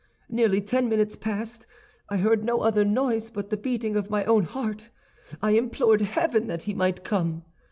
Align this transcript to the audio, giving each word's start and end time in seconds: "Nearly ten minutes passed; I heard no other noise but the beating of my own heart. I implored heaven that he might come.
"Nearly 0.29 0.61
ten 0.61 0.89
minutes 0.89 1.15
passed; 1.15 1.67
I 2.09 2.17
heard 2.17 2.43
no 2.43 2.61
other 2.61 2.83
noise 2.83 3.29
but 3.29 3.51
the 3.51 3.55
beating 3.55 3.95
of 3.95 4.09
my 4.09 4.25
own 4.25 4.45
heart. 4.45 4.89
I 5.43 5.51
implored 5.51 6.01
heaven 6.01 6.47
that 6.47 6.63
he 6.63 6.73
might 6.73 7.03
come. 7.03 7.43